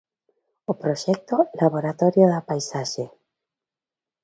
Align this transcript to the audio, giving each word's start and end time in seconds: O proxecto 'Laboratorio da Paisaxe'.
O 0.71 0.73
proxecto 0.83 1.35
'Laboratorio 1.43 2.25
da 2.31 2.41
Paisaxe'. 2.49 3.07